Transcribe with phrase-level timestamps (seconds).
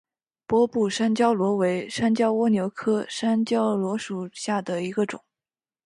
[0.47, 5.23] 波部山椒螺为山椒蜗牛科山椒螺属下的一个种。